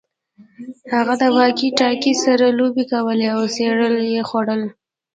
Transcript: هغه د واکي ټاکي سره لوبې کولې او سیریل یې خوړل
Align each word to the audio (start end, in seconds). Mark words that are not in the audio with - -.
هغه 0.93 1.13
د 1.21 1.23
واکي 1.37 1.69
ټاکي 1.79 2.13
سره 2.23 2.45
لوبې 2.59 2.83
کولې 2.93 3.27
او 3.35 3.41
سیریل 3.55 3.95
یې 4.15 4.21
خوړل 4.29 4.61